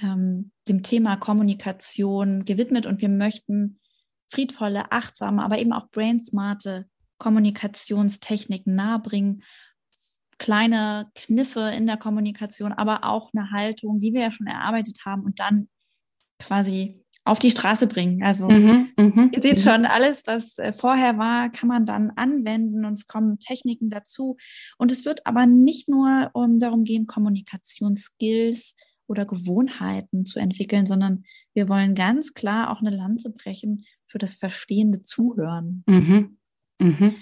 [0.00, 3.80] ähm, dem Thema Kommunikation gewidmet und wir möchten
[4.28, 6.86] friedvolle, achtsame, aber eben auch brainsmarte
[7.18, 9.42] Kommunikationstechniken nahebringen,
[10.38, 15.22] kleine Kniffe in der Kommunikation, aber auch eine Haltung, die wir ja schon erarbeitet haben
[15.22, 15.68] und dann
[16.38, 18.22] quasi auf die Straße bringen.
[18.22, 19.62] Also mhm, mh, ihr seht mh.
[19.62, 24.36] schon, alles, was äh, vorher war, kann man dann anwenden und es kommen Techniken dazu.
[24.78, 28.74] Und es wird aber nicht nur um darum gehen, Kommunikationsskills
[29.06, 34.34] oder Gewohnheiten zu entwickeln, sondern wir wollen ganz klar auch eine Lanze brechen für das
[34.34, 35.84] verstehende Zuhören.
[35.86, 36.38] Mhm,
[36.80, 37.14] mh.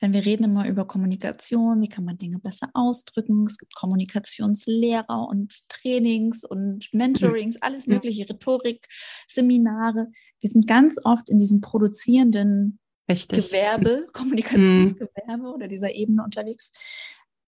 [0.00, 3.44] Denn wir reden immer über Kommunikation, wie kann man Dinge besser ausdrücken.
[3.44, 8.86] Es gibt Kommunikationslehrer und Trainings und Mentorings, alles mögliche, Rhetorik,
[9.26, 10.08] Seminare.
[10.40, 13.46] Wir sind ganz oft in diesem produzierenden Richtig.
[13.46, 15.54] Gewerbe, Kommunikationsgewerbe mhm.
[15.54, 16.70] oder dieser Ebene unterwegs.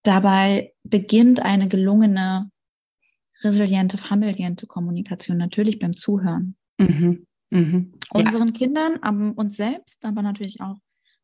[0.03, 2.51] Dabei beginnt eine gelungene,
[3.43, 6.57] resiliente, familiente Kommunikation natürlich beim Zuhören.
[6.79, 7.27] Mhm.
[7.51, 7.93] Mhm.
[8.11, 8.55] Unseren ja.
[8.55, 10.77] Kindern, aber uns selbst, aber natürlich auch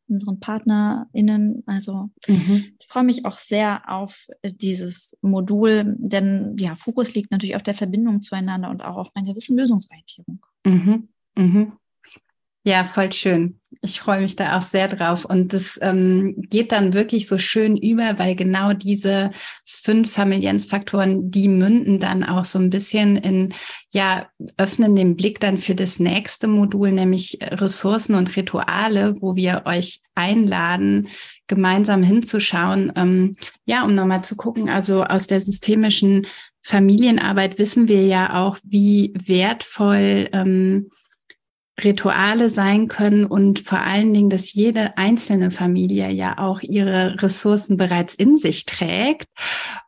[0.09, 1.63] unseren PartnerInnen.
[1.67, 2.65] Also mhm.
[2.79, 7.75] ich freue mich auch sehr auf dieses Modul, denn ja, Fokus liegt natürlich auf der
[7.75, 10.45] Verbindung zueinander und auch auf einer gewissen Lösungsorientierung.
[10.65, 11.09] Mhm.
[11.37, 11.73] Mhm.
[12.67, 13.61] Ja, voll schön.
[13.81, 15.25] Ich freue mich da auch sehr drauf.
[15.25, 19.31] Und das ähm, geht dann wirklich so schön über, weil genau diese
[19.65, 23.55] fünf Familienzfaktoren, die münden dann auch so ein bisschen in,
[23.93, 24.27] ja,
[24.57, 30.01] öffnen den Blick dann für das nächste Modul, nämlich Ressourcen und Rituale, wo wir euch
[30.17, 31.07] einladen,
[31.47, 36.27] gemeinsam hinzuschauen, ähm, ja, um nochmal zu gucken, also aus der systemischen
[36.63, 40.91] Familienarbeit wissen wir ja auch, wie wertvoll ähm,
[41.83, 47.77] Rituale sein können und vor allen Dingen, dass jede einzelne Familie ja auch ihre Ressourcen
[47.77, 49.27] bereits in sich trägt.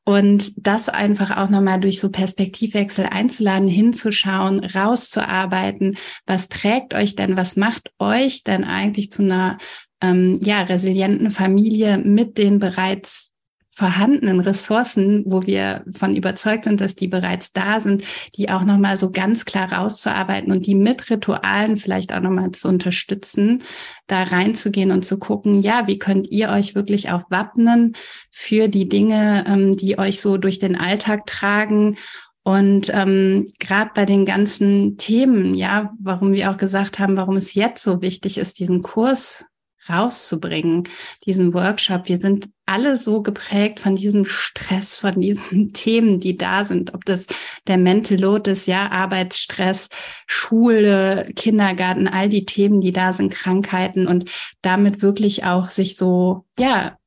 [0.04, 5.96] Und das einfach auch nochmal durch so Perspektivwechsel einzuladen, hinzuschauen, rauszuarbeiten,
[6.26, 9.58] was trägt euch denn, was macht euch denn eigentlich zu einer
[10.02, 13.34] ähm, ja resilienten Familie mit den bereits
[13.78, 18.02] vorhandenen Ressourcen, wo wir von überzeugt sind, dass die bereits da sind,
[18.34, 22.66] die auch nochmal so ganz klar rauszuarbeiten und die mit Ritualen vielleicht auch nochmal zu
[22.66, 23.62] unterstützen,
[24.08, 27.94] da reinzugehen und zu gucken, ja, wie könnt ihr euch wirklich auch wappnen
[28.32, 31.96] für die Dinge, ähm, die euch so durch den Alltag tragen
[32.42, 37.54] und ähm, gerade bei den ganzen Themen, ja, warum wir auch gesagt haben, warum es
[37.54, 39.44] jetzt so wichtig ist, diesen Kurs
[39.88, 40.84] rauszubringen,
[41.24, 42.08] diesen Workshop.
[42.08, 46.94] Wir sind alle so geprägt von diesem Stress, von diesen Themen, die da sind.
[46.94, 47.26] Ob das
[47.66, 49.88] der Mental Load ist, ja, Arbeitsstress,
[50.26, 54.30] Schule, Kindergarten, all die Themen, die da sind, Krankheiten und
[54.62, 56.98] damit wirklich auch sich so, ja,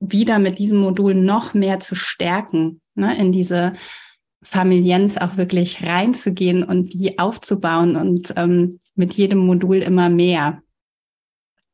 [0.00, 3.74] wieder mit diesem Modul noch mehr zu stärken, ne, in diese
[4.42, 10.62] Familienz auch wirklich reinzugehen und die aufzubauen und ähm, mit jedem Modul immer mehr.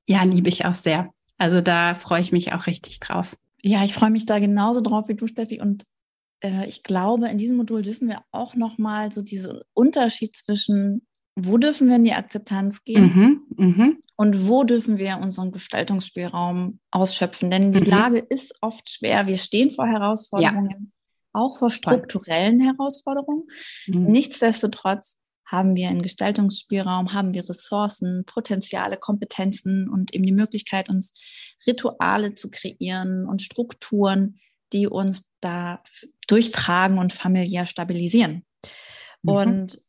[0.07, 1.13] Ja, liebe ich auch sehr.
[1.45, 3.37] Also da freue ich mich auch richtig drauf.
[3.61, 5.61] Ja, ich freue mich da genauso drauf wie du, Steffi.
[5.61, 5.85] Und
[6.41, 11.59] äh, ich glaube, in diesem Modul dürfen wir auch nochmal so diesen Unterschied zwischen, wo
[11.59, 13.89] dürfen wir in die Akzeptanz gehen mhm, mh.
[14.17, 17.51] und wo dürfen wir unseren Gestaltungsspielraum ausschöpfen.
[17.51, 17.91] Denn die mhm.
[17.91, 19.27] Lage ist oft schwer.
[19.27, 20.71] Wir stehen vor Herausforderungen.
[20.71, 20.79] Ja
[21.37, 23.43] auch vor strukturellen Herausforderungen.
[23.89, 24.05] Mhm.
[24.05, 31.13] Nichtsdestotrotz haben wir einen Gestaltungsspielraum, haben wir Ressourcen, Potenziale, Kompetenzen und eben die Möglichkeit, uns
[31.67, 34.41] Rituale zu kreieren und Strukturen,
[34.73, 35.83] die uns da
[36.27, 38.45] durchtragen und familiär stabilisieren.
[39.23, 39.31] Mhm.
[39.33, 39.85] Und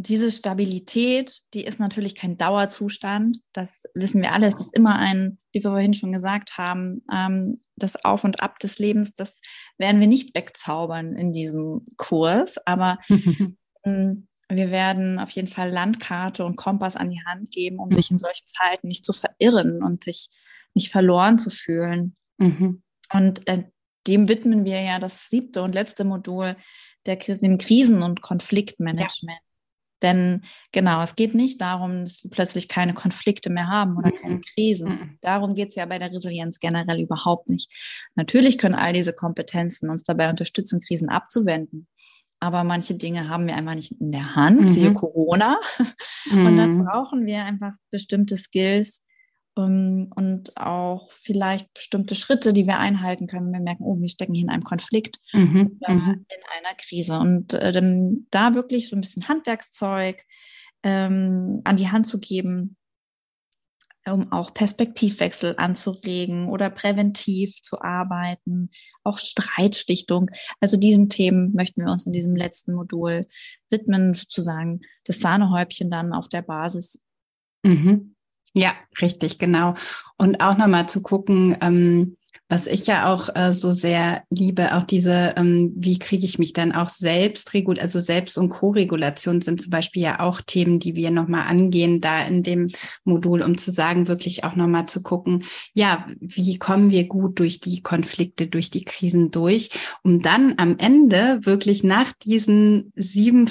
[0.00, 3.38] diese Stabilität, die ist natürlich kein Dauerzustand.
[3.52, 4.46] Das wissen wir alle.
[4.46, 8.60] Es ist immer ein, wie wir vorhin schon gesagt haben, ähm, das Auf und Ab
[8.60, 9.14] des Lebens.
[9.14, 9.40] Das
[9.76, 12.58] werden wir nicht wegzaubern in diesem Kurs.
[12.64, 12.98] Aber
[14.50, 18.18] wir werden auf jeden Fall Landkarte und Kompass an die Hand geben, um sich in
[18.18, 20.30] solchen Zeiten nicht zu verirren und sich
[20.74, 22.16] nicht verloren zu fühlen.
[22.38, 22.82] Mhm.
[23.12, 23.64] Und äh,
[24.06, 26.56] dem widmen wir ja das siebte und letzte Modul
[27.06, 29.38] der, dem Krisen- und Konfliktmanagement.
[29.38, 29.48] Ja.
[30.02, 34.40] Denn genau, es geht nicht darum, dass wir plötzlich keine Konflikte mehr haben oder keine
[34.40, 35.18] Krisen.
[35.22, 37.72] Darum geht es ja bei der Resilienz generell überhaupt nicht.
[38.14, 41.88] Natürlich können all diese Kompetenzen uns dabei unterstützen, Krisen abzuwenden.
[42.40, 44.68] Aber manche Dinge haben wir einfach nicht in der Hand, mhm.
[44.68, 45.58] siehe Corona.
[46.30, 49.04] Und dann brauchen wir einfach bestimmte Skills,
[49.58, 53.52] ähm, und auch vielleicht bestimmte Schritte, die wir einhalten können.
[53.52, 56.10] Wir merken, oh, wir stecken hier in einem Konflikt mhm, oder mhm.
[56.28, 57.18] in einer Krise.
[57.18, 57.82] Und äh,
[58.30, 60.22] da wirklich so ein bisschen Handwerkszeug
[60.82, 62.76] ähm, an die Hand zu geben,
[64.06, 68.70] um auch Perspektivwechsel anzuregen oder präventiv zu arbeiten,
[69.04, 70.30] auch Streitschlichtung.
[70.60, 73.26] Also diesen Themen möchten wir uns in diesem letzten Modul
[73.70, 77.04] widmen, sozusagen das Sahnehäubchen dann auf der Basis.
[77.64, 78.14] Mhm.
[78.54, 79.74] Ja, richtig, genau.
[80.16, 82.16] Und auch nochmal zu gucken, ähm,
[82.48, 86.52] was ich ja auch äh, so sehr liebe, auch diese, ähm, wie kriege ich mich
[86.52, 90.94] dann auch selbst reguliert, also Selbst- und Co-Regulation sind zum Beispiel ja auch Themen, die
[90.94, 92.68] wir nochmal angehen, da in dem
[93.04, 97.60] Modul, um zu sagen, wirklich auch nochmal zu gucken, ja, wie kommen wir gut durch
[97.60, 99.70] die Konflikte, durch die Krisen durch,
[100.02, 103.46] um dann am Ende wirklich nach diesen sieben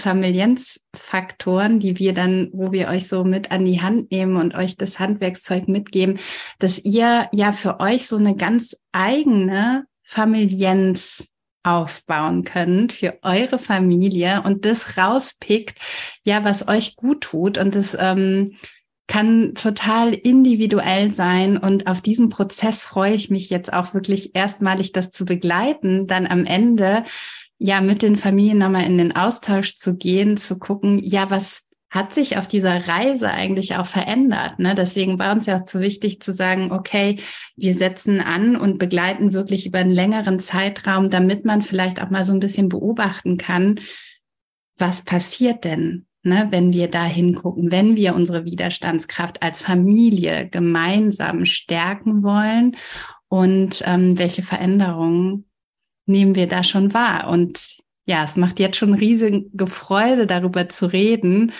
[0.97, 4.77] Familienzfaktoren, die wir dann, wo wir euch so mit an die Hand nehmen und euch
[4.77, 6.19] das Handwerkszeug mitgeben,
[6.59, 11.27] dass ihr ja für euch so eine ganz eigene Familienz
[11.63, 15.77] aufbauen könnt für eure Familie und das rauspickt,
[16.23, 17.57] ja, was euch gut tut.
[17.57, 18.55] Und das ähm,
[19.07, 21.57] kann total individuell sein.
[21.57, 26.25] Und auf diesen Prozess freue ich mich jetzt auch wirklich erstmalig, das zu begleiten, dann
[26.25, 27.03] am Ende
[27.59, 32.13] ja mit den Familien nochmal in den Austausch zu gehen, zu gucken, ja, was hat
[32.13, 34.59] sich auf dieser Reise eigentlich auch verändert.
[34.59, 34.75] Ne?
[34.75, 37.17] Deswegen war uns ja auch zu wichtig zu sagen, okay,
[37.55, 42.25] wir setzen an und begleiten wirklich über einen längeren Zeitraum, damit man vielleicht auch mal
[42.25, 43.79] so ein bisschen beobachten kann,
[44.77, 51.45] was passiert denn, ne, wenn wir da hingucken, wenn wir unsere Widerstandskraft als Familie gemeinsam
[51.45, 52.75] stärken wollen
[53.29, 55.45] und ähm, welche Veränderungen
[56.07, 57.29] nehmen wir da schon wahr.
[57.29, 61.51] Und ja, es macht jetzt schon riesige Freude, darüber zu reden.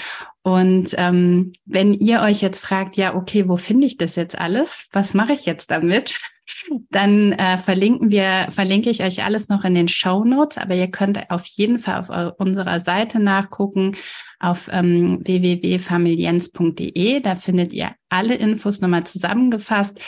[0.44, 4.88] Und ähm, wenn ihr euch jetzt fragt, ja, okay, wo finde ich das jetzt alles?
[4.94, 6.18] Was mache ich jetzt damit?
[6.90, 10.90] Dann äh, verlinken wir, verlinke ich euch alles noch in den Show Notes, aber ihr
[10.90, 13.98] könnt auf jeden Fall auf unserer Seite nachgucken,
[14.40, 17.20] auf ähm, www.familienz.de.
[17.20, 20.00] Da findet ihr alle Infos nochmal zusammengefasst.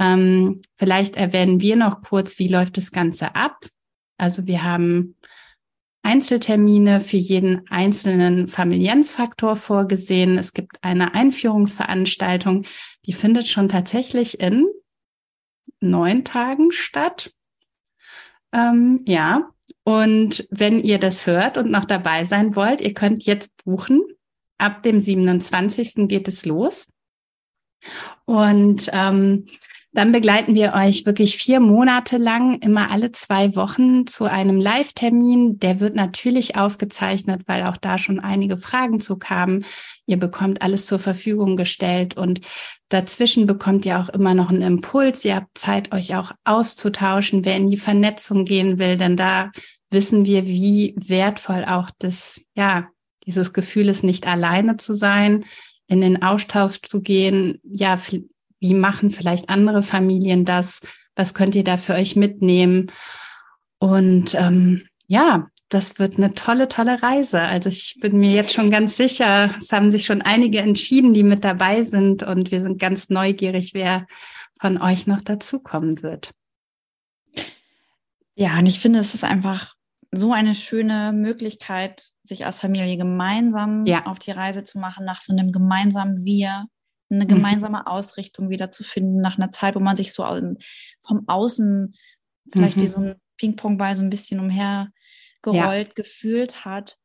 [0.00, 3.64] Ähm, vielleicht erwähnen wir noch kurz, wie läuft das Ganze ab.
[4.16, 5.16] Also wir haben
[6.02, 10.36] Einzeltermine für jeden einzelnen Familienzfaktor vorgesehen.
[10.36, 12.66] Es gibt eine Einführungsveranstaltung,
[13.06, 14.66] die findet schon tatsächlich in
[15.80, 17.32] neun Tagen statt.
[18.52, 19.50] Ähm, ja,
[19.84, 24.02] und wenn ihr das hört und noch dabei sein wollt, ihr könnt jetzt buchen.
[24.58, 26.06] Ab dem 27.
[26.08, 26.88] geht es los.
[28.24, 29.46] Und ähm,
[29.94, 35.60] dann begleiten wir euch wirklich vier Monate lang, immer alle zwei Wochen zu einem Live-Termin.
[35.60, 39.64] Der wird natürlich aufgezeichnet, weil auch da schon einige Fragen zu kamen.
[40.06, 42.40] Ihr bekommt alles zur Verfügung gestellt und
[42.88, 45.24] dazwischen bekommt ihr auch immer noch einen Impuls.
[45.24, 49.52] Ihr habt Zeit, euch auch auszutauschen, wer in die Vernetzung gehen will, denn da
[49.90, 52.88] wissen wir, wie wertvoll auch das, ja,
[53.26, 55.44] dieses Gefühl ist, nicht alleine zu sein,
[55.86, 57.60] in den Austausch zu gehen.
[57.62, 57.96] Ja,
[58.64, 60.80] wie machen vielleicht andere Familien das?
[61.16, 62.90] Was könnt ihr da für euch mitnehmen?
[63.78, 67.42] Und ähm, ja, das wird eine tolle, tolle Reise.
[67.42, 71.24] Also ich bin mir jetzt schon ganz sicher, es haben sich schon einige entschieden, die
[71.24, 74.06] mit dabei sind und wir sind ganz neugierig, wer
[74.58, 76.30] von euch noch dazukommen wird.
[78.34, 79.74] Ja, und ich finde, es ist einfach
[80.10, 84.06] so eine schöne Möglichkeit, sich als Familie gemeinsam ja.
[84.06, 86.64] auf die Reise zu machen, nach so einem gemeinsamen Wir,
[87.10, 87.28] eine mhm.
[87.28, 87.86] gemeinsame.
[87.86, 90.24] Ausrichtung wieder zu finden, nach einer Zeit, wo man sich so
[91.00, 91.92] vom Außen
[92.52, 92.82] vielleicht mhm.
[92.82, 95.94] wie so ein Ping-Pong-Ball so ein bisschen umhergerollt ja.
[95.94, 96.96] gefühlt hat,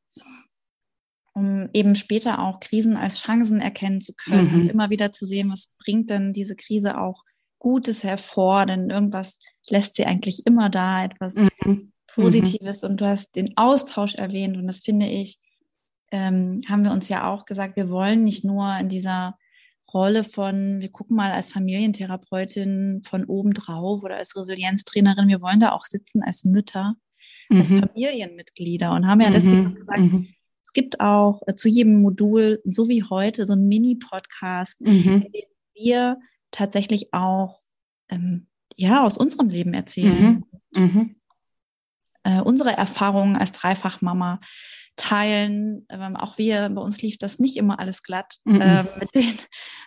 [1.33, 4.61] um eben später auch Krisen als Chancen erkennen zu können mhm.
[4.61, 7.23] und immer wieder zu sehen, was bringt denn diese Krise auch
[7.59, 9.37] Gutes hervor, denn irgendwas
[9.69, 11.49] lässt sie eigentlich immer da, etwas mhm.
[11.63, 11.91] Mhm.
[12.07, 12.89] Positives mhm.
[12.89, 15.37] und du hast den Austausch erwähnt und das finde ich,
[16.11, 19.37] ähm, haben wir uns ja auch gesagt, wir wollen nicht nur in dieser
[19.93, 25.59] Rolle von, wir gucken mal als Familientherapeutin von oben drauf oder als Resilienztrainerin, wir wollen
[25.59, 26.95] da auch sitzen als Mütter,
[27.49, 27.59] mhm.
[27.59, 29.75] als Familienmitglieder und haben ja deswegen mhm.
[29.75, 30.27] gesagt, mhm.
[30.63, 35.23] es gibt auch äh, zu jedem Modul, so wie heute, so ein Mini-Podcast, mhm.
[35.25, 36.17] in dem wir
[36.51, 37.55] tatsächlich auch
[38.09, 40.43] ähm, ja aus unserem Leben erzählen.
[40.73, 40.83] Mhm.
[40.83, 41.15] Mhm
[42.23, 44.39] äh, unsere Erfahrungen als Dreifachmama
[44.99, 45.85] teilen.
[45.89, 48.35] Ähm, auch wir, bei uns lief das nicht immer alles glatt.
[48.43, 48.61] Mhm.
[48.61, 49.33] Ähm, mit, den,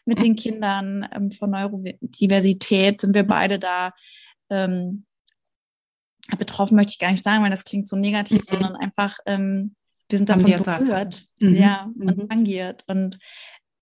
[0.07, 3.93] mit den Kindern ähm, von Neurodiversität sind wir beide da
[4.51, 5.05] ähm,
[6.39, 8.49] betroffen, möchte ich gar nicht sagen, weil das klingt so negativ, mhm.
[8.49, 9.75] sondern einfach, ähm,
[10.09, 11.55] wir sind davon berührt mhm.
[11.55, 12.29] ja, und mhm.
[12.29, 13.19] tangiert und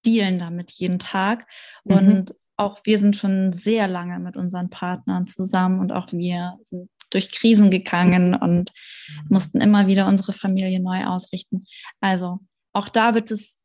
[0.04, 1.46] dealen damit jeden Tag.
[1.84, 1.96] Mhm.
[1.96, 6.90] Und auch wir sind schon sehr lange mit unseren Partnern zusammen und auch wir sind
[7.10, 8.70] durch Krisen gegangen und
[9.28, 11.64] mussten immer wieder unsere Familie neu ausrichten.
[12.00, 12.38] Also
[12.72, 13.56] auch da wird es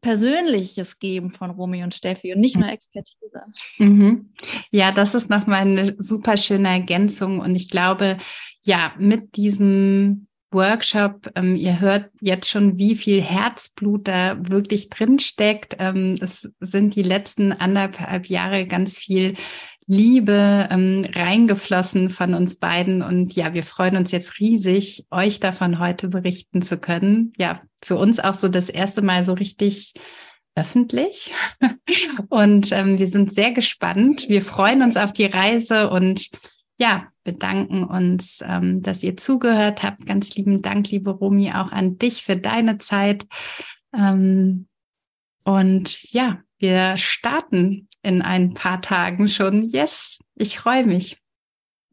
[0.00, 3.42] Persönliches geben von Romy und Steffi und nicht nur Expertise.
[3.78, 4.32] Mhm.
[4.70, 7.40] Ja, das ist nochmal eine super schöne Ergänzung.
[7.40, 8.16] Und ich glaube,
[8.64, 15.18] ja, mit diesem Workshop, ähm, ihr hört jetzt schon, wie viel Herzblut da wirklich drin
[15.18, 15.76] steckt.
[15.78, 19.34] Ähm, es sind die letzten anderthalb Jahre ganz viel
[19.86, 23.02] Liebe ähm, reingeflossen von uns beiden.
[23.02, 27.32] Und ja, wir freuen uns jetzt riesig, euch davon heute berichten zu können.
[27.36, 29.94] Ja, für uns auch so das erste Mal so richtig
[30.54, 31.32] öffentlich.
[32.28, 34.28] Und ähm, wir sind sehr gespannt.
[34.28, 36.28] Wir freuen uns auf die Reise und
[36.80, 40.06] ja, bedanken uns, ähm, dass ihr zugehört habt.
[40.06, 43.26] Ganz lieben Dank, liebe Romi, auch an dich für deine Zeit.
[43.94, 44.66] Ähm,
[45.44, 49.68] und ja, wir starten in ein paar Tagen schon.
[49.68, 51.18] Yes, ich freue mich.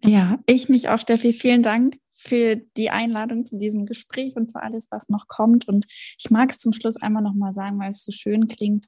[0.05, 1.33] Ja, ich mich auch, Steffi.
[1.33, 5.67] Vielen Dank für die Einladung zu diesem Gespräch und für alles, was noch kommt.
[5.67, 5.85] Und
[6.17, 8.85] ich mag es zum Schluss einmal nochmal sagen, weil es so schön klingt.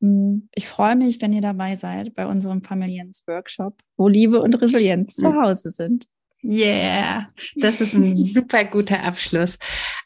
[0.00, 5.14] Hm, ich freue mich, wenn ihr dabei seid bei unserem Familiens-Workshop, wo Liebe und Resilienz
[5.14, 6.06] zu Hause sind.
[6.42, 9.58] Yeah, das ist ein super guter Abschluss.